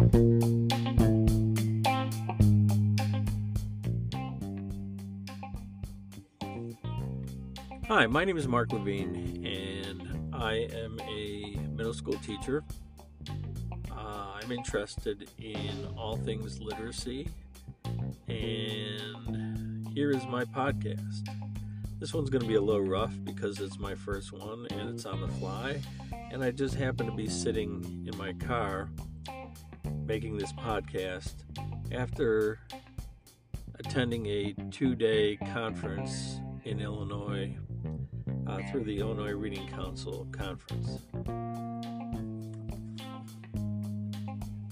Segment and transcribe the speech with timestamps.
[0.00, 0.06] Hi,
[8.06, 12.64] my name is Mark Levine, and I am a middle school teacher.
[13.90, 17.28] Uh, I'm interested in all things literacy,
[18.26, 21.28] and here is my podcast.
[21.98, 25.04] This one's going to be a little rough because it's my first one and it's
[25.04, 25.78] on the fly,
[26.30, 28.88] and I just happen to be sitting in my car
[30.10, 31.34] making this podcast
[31.92, 32.58] after
[33.78, 37.54] attending a two day conference in Illinois
[38.48, 40.98] uh, through the Illinois Reading Council conference.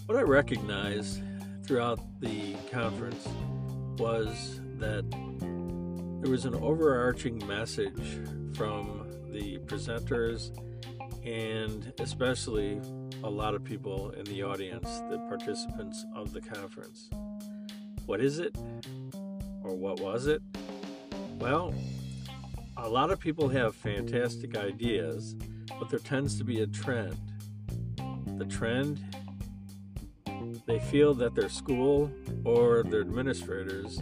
[0.06, 1.22] What I recognized
[1.62, 3.28] throughout the conference
[3.96, 5.08] was that
[6.20, 8.18] there was an overarching message
[8.54, 10.50] from the presenters
[11.24, 12.80] and especially
[13.24, 17.10] a lot of people in the audience, the participants of the conference.
[18.06, 18.56] What is it?
[19.62, 20.40] Or what was it?
[21.38, 21.74] Well,
[22.76, 25.34] a lot of people have fantastic ideas,
[25.78, 27.16] but there tends to be a trend.
[28.38, 29.00] The trend,
[30.66, 32.10] they feel that their school
[32.44, 34.00] or their administrators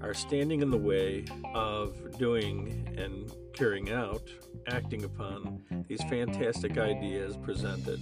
[0.00, 4.22] are standing in the way of doing and carrying out,
[4.68, 8.00] acting upon these fantastic ideas presented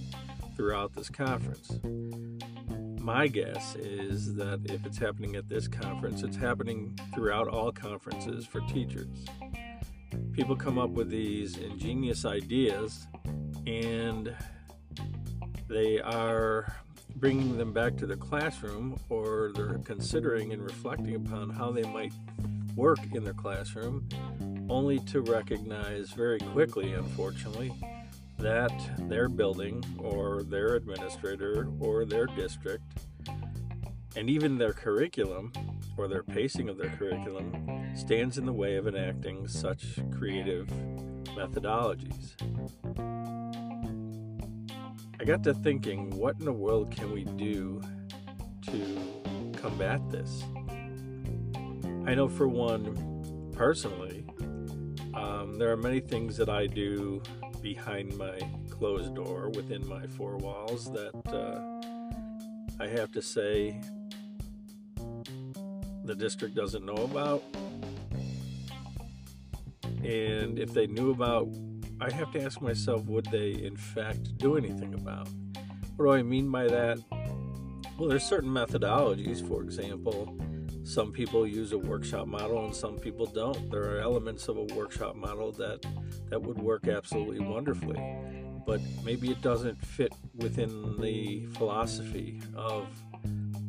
[0.57, 1.79] throughout this conference.
[3.01, 8.47] My guess is that if it's happening at this conference, it's happening throughout all conferences
[8.47, 9.09] for teachers
[10.37, 13.07] people come up with these ingenious ideas
[13.67, 14.35] and
[15.67, 16.77] they are
[17.17, 22.13] bringing them back to the classroom or they're considering and reflecting upon how they might
[22.75, 24.07] work in their classroom,
[24.69, 27.73] only to recognize very quickly, unfortunately,
[28.39, 28.73] that
[29.09, 32.85] their building or their administrator or their district
[34.17, 35.53] and even their curriculum
[35.97, 40.67] or their pacing of their curriculum stands in the way of enacting such creative
[41.37, 42.35] methodologies.
[45.19, 47.81] I got to thinking, what in the world can we do
[48.71, 50.45] to combat this?
[52.07, 54.25] I know for one, personally,
[55.15, 57.23] um, there are many things that I do
[57.75, 58.39] behind my
[58.71, 61.59] closed door within my four walls that uh,
[62.81, 63.81] I have to say
[66.05, 67.43] the district doesn't know about.
[70.05, 71.49] And if they knew about,
[72.01, 75.29] I have to ask myself, would they in fact do anything about?
[75.97, 77.01] What do I mean by that?
[77.99, 79.45] Well, there's certain methodologies.
[79.45, 80.39] For example,
[80.87, 83.71] some people use a workshop model and some people don't.
[83.73, 85.85] There are elements of a workshop model that
[86.31, 88.01] that would work absolutely wonderfully,
[88.65, 92.87] but maybe it doesn't fit within the philosophy of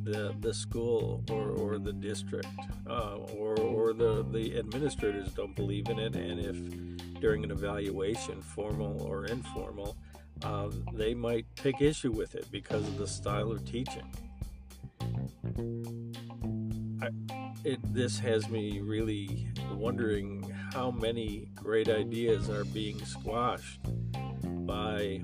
[0.04, 2.48] the, the school or, or the district
[2.88, 8.42] uh, or, or the, the administrators don't believe in it and if during an evaluation
[8.42, 9.98] formal or informal
[10.44, 14.10] uh, they might take issue with it because of the style of teaching
[17.02, 17.10] I,
[17.64, 20.44] it, this has me really wondering
[20.74, 23.82] how many great ideas are being squashed
[24.66, 25.22] by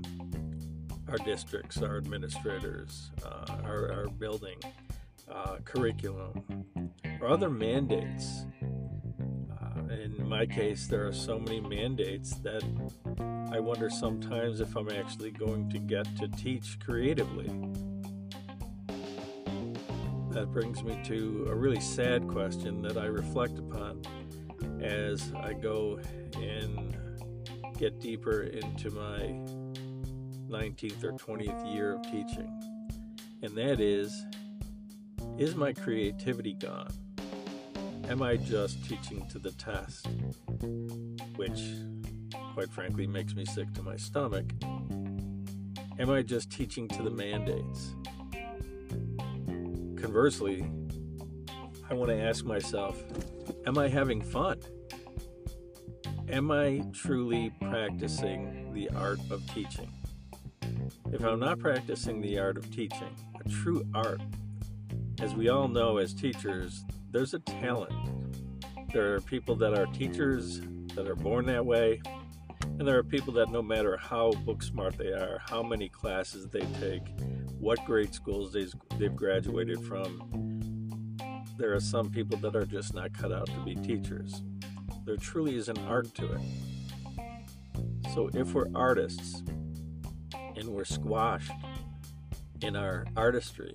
[1.10, 4.58] our districts, our administrators, uh, our, our, building,
[5.32, 6.66] uh, curriculum,
[7.20, 8.46] or other mandates.
[8.62, 12.64] Uh, in my case, there are so many mandates that
[13.52, 17.50] I wonder sometimes if I'm actually going to get to teach creatively.
[20.34, 24.02] That brings me to a really sad question that I reflect upon
[24.82, 26.00] as I go
[26.42, 26.98] and
[27.78, 29.40] get deeper into my
[30.50, 32.50] 19th or 20th year of teaching.
[33.44, 34.26] And that is
[35.38, 36.92] Is my creativity gone?
[38.10, 40.08] Am I just teaching to the test?
[41.36, 41.62] Which,
[42.54, 44.52] quite frankly, makes me sick to my stomach.
[46.00, 47.96] Am I just teaching to the mandates?
[50.14, 50.64] Conversely,
[51.90, 53.04] I want to ask myself
[53.66, 54.60] Am I having fun?
[56.30, 59.92] Am I truly practicing the art of teaching?
[61.12, 63.10] if I'm not practicing the art of teaching,
[63.44, 64.22] a true art,
[65.20, 67.92] as we all know as teachers, there's a talent.
[68.94, 70.62] There are people that are teachers
[70.94, 72.04] that are born that way,
[72.62, 76.50] and there are people that no matter how book smart they are, how many classes
[76.50, 77.02] they take,
[77.64, 78.52] what grade schools
[78.98, 80.22] they've graduated from,
[81.58, 84.44] there are some people that are just not cut out to be teachers.
[85.06, 86.42] There truly is an art to it.
[88.14, 89.44] So if we're artists,
[90.58, 91.54] and we're squashed
[92.62, 93.74] in our artistry,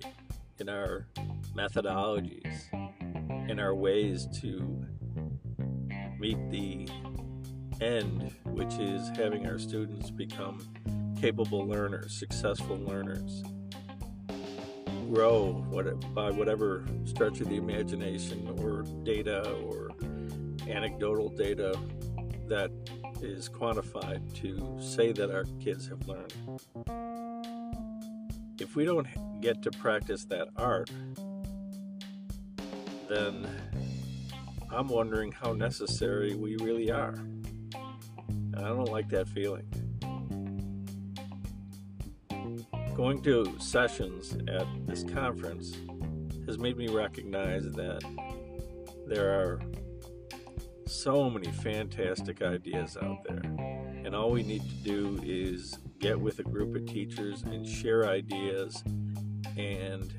[0.59, 1.07] in our
[1.55, 2.71] methodologies,
[3.49, 4.85] in our ways to
[6.19, 6.87] meet the
[7.81, 10.61] end, which is having our students become
[11.19, 13.43] capable learners, successful learners,
[15.13, 19.89] grow what, by whatever stretch of the imagination or data or
[20.67, 21.77] anecdotal data
[22.47, 22.71] that
[23.21, 26.33] is quantified to say that our kids have learned.
[28.59, 29.07] If we don't
[29.41, 30.91] get to practice that art,
[33.09, 33.47] then
[34.71, 37.15] I'm wondering how necessary we really are.
[38.25, 39.65] And I don't like that feeling.
[42.99, 45.77] Going to sessions at this conference
[46.45, 48.03] has made me recognize that
[49.07, 49.61] there are
[50.85, 53.41] so many fantastic ideas out there.
[54.03, 58.05] And all we need to do is get with a group of teachers and share
[58.05, 58.83] ideas.
[59.55, 60.13] And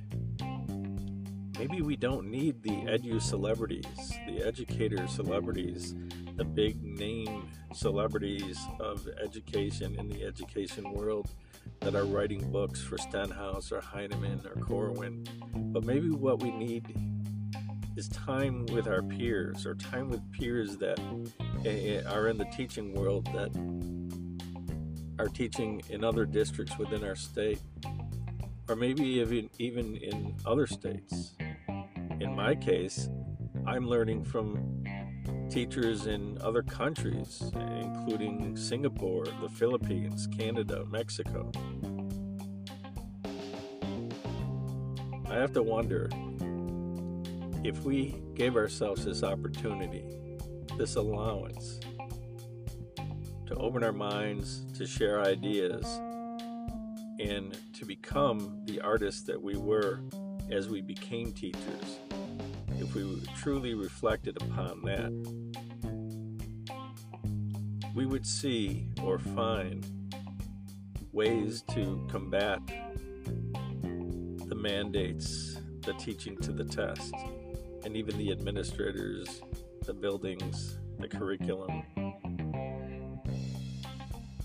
[1.58, 5.94] maybe we don't need the edu celebrities, the educator celebrities,
[6.36, 11.28] the big name celebrities of education in the education world
[11.80, 15.24] that are writing books for Stenhouse or Heinemann or Corwin.
[15.54, 16.94] But maybe what we need
[17.96, 20.98] is time with our peers or time with peers that
[21.64, 23.50] eh, are in the teaching world that
[25.18, 27.60] are teaching in other districts within our state
[28.68, 31.32] or maybe even even in other states
[32.20, 33.10] in my case
[33.66, 34.82] i'm learning from
[35.50, 41.50] teachers in other countries including singapore the philippines canada mexico.
[45.30, 46.10] I have to wonder
[47.62, 50.04] if we gave ourselves this opportunity,
[50.76, 51.78] this allowance
[53.46, 55.84] to open our minds, to share ideas,
[57.20, 60.00] and to become the artists that we were
[60.50, 62.00] as we became teachers,
[62.80, 65.12] if we truly reflected upon that,
[67.94, 69.86] we would see or find
[71.12, 72.60] ways to combat
[74.46, 77.12] the mandates, the teaching to the test
[77.84, 79.42] and even the administrators,
[79.84, 81.82] the buildings, the curriculum,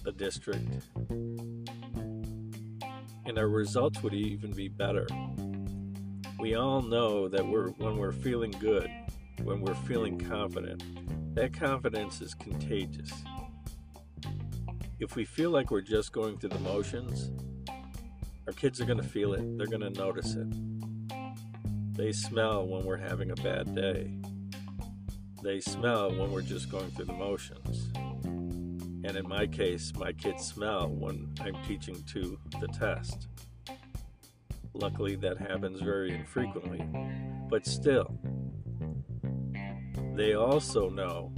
[0.04, 0.84] the district.
[3.26, 5.08] And our results would even be better.
[6.46, 8.88] We all know that we're when we're feeling good,
[9.42, 10.84] when we're feeling confident,
[11.34, 13.12] that confidence is contagious.
[15.00, 17.32] If we feel like we're just going through the motions,
[18.46, 20.48] our kids are going to feel it, they're going to notice it.
[21.96, 24.12] They smell when we're having a bad day.
[25.42, 27.90] They smell when we're just going through the motions.
[29.04, 33.30] And in my case, my kids smell when I'm teaching to the test.
[34.76, 36.86] Luckily, that happens very infrequently.
[37.50, 38.20] But still,
[40.16, 41.34] they also know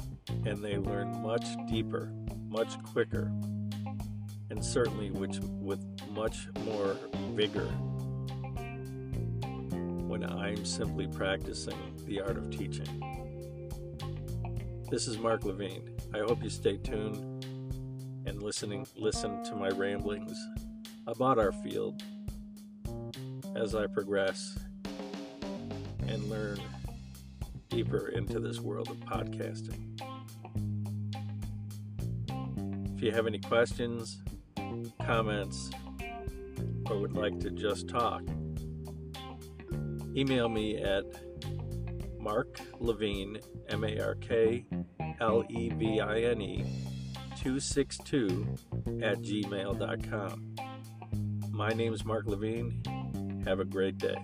[0.45, 2.11] and they learn much deeper,
[2.49, 3.31] much quicker,
[4.49, 6.97] and certainly which, with much more
[7.33, 7.67] vigor
[10.07, 13.03] when I'm simply practicing the art of teaching.
[14.89, 15.95] This is Mark Levine.
[16.13, 17.45] I hope you stay tuned
[18.25, 20.37] and listening listen to my ramblings
[21.05, 22.01] about our field
[23.57, 24.55] as I progress
[26.07, 26.59] and learn
[27.69, 29.99] deeper into this world of podcasting.
[32.95, 34.21] If you have any questions,
[35.03, 35.71] comments,
[36.89, 38.21] or would like to just talk,
[40.15, 41.05] email me at
[42.19, 44.65] Mark Levine, M A R K
[45.19, 46.63] L E V I N E,
[47.37, 48.47] 262
[49.01, 50.55] at gmail.com.
[51.51, 52.83] My name is Mark Levine.
[53.47, 54.17] Have a great day.